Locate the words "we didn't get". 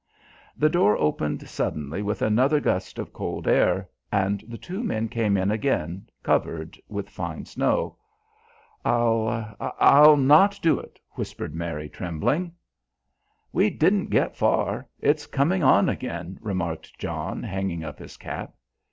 13.53-14.35